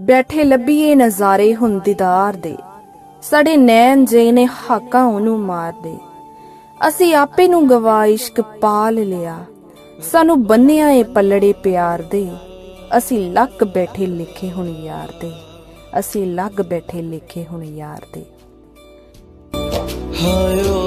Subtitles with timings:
[0.00, 2.56] ਬੈਠੇ ਲੱਭੀਏ ਨਜ਼ਾਰੇ ਹੁਣ ਦੀਦਾਰ ਦੇ।
[3.22, 5.96] ਸਾਡੇ ਨੈਣ ਜੇ ਨੇ ਹਾਕਾਂ ਉਹਨੂੰ ਮਾਰਦੇ
[6.88, 9.44] ਅਸੀਂ ਆਪੇ ਨੂੰ ਗਵਾ ਇਸ਼ਕ ਪਾਲ ਲਿਆ।
[10.02, 12.30] ਸਾਨੂੰ ਬੰਨਿਆ ਏ ਪੱਲੜੇ ਪਿਆਰ ਦੇ।
[12.98, 15.32] ਅਸੀਂ ਲੱਗ ਬੈਠੇ ਲਿਖੇ ਹੁਣ ਯਾਰ ਦੇ।
[15.98, 18.24] ਅਸੀਂ ਲੱਗ ਬੈਠੇ ਲਿਖੇ ਹੁਣ ਯਾਰ ਦੇ।
[20.24, 20.81] ਹਾਇਓ